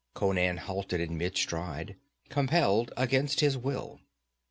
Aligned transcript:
Conan 0.15 0.57
halted 0.57 0.99
in 0.99 1.15
mid 1.15 1.37
stride, 1.37 1.95
compelled 2.29 2.91
against 2.97 3.39
his 3.41 3.55
will. 3.55 3.99